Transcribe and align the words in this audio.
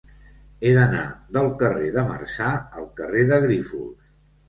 He 0.61 0.71
d'anar 0.77 1.03
del 1.37 1.51
carrer 1.61 1.91
de 1.99 2.07
Marçà 2.09 2.51
al 2.65 2.91
carrer 3.01 3.31
de 3.33 3.43
Grífols. 3.49 4.15